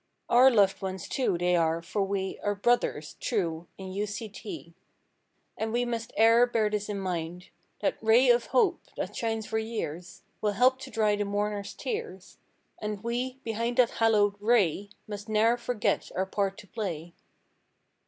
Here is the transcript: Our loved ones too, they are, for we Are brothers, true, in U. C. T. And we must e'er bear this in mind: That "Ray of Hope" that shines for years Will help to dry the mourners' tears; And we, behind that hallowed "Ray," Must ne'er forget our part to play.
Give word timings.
Our 0.29 0.49
loved 0.49 0.81
ones 0.81 1.07
too, 1.07 1.37
they 1.37 1.55
are, 1.55 1.79
for 1.83 2.01
we 2.01 2.39
Are 2.39 2.55
brothers, 2.55 3.17
true, 3.19 3.67
in 3.77 3.91
U. 3.91 4.07
C. 4.07 4.27
T. 4.29 4.73
And 5.55 5.71
we 5.71 5.85
must 5.85 6.11
e'er 6.17 6.47
bear 6.47 6.71
this 6.71 6.89
in 6.89 6.99
mind: 6.99 7.49
That 7.81 8.01
"Ray 8.01 8.29
of 8.31 8.47
Hope" 8.47 8.81
that 8.97 9.15
shines 9.15 9.45
for 9.45 9.59
years 9.59 10.23
Will 10.41 10.53
help 10.53 10.79
to 10.79 10.89
dry 10.89 11.15
the 11.15 11.23
mourners' 11.25 11.75
tears; 11.75 12.39
And 12.79 13.03
we, 13.03 13.41
behind 13.43 13.77
that 13.77 13.91
hallowed 13.91 14.33
"Ray," 14.39 14.89
Must 15.07 15.29
ne'er 15.29 15.55
forget 15.55 16.11
our 16.15 16.25
part 16.25 16.57
to 16.57 16.67
play. 16.67 17.13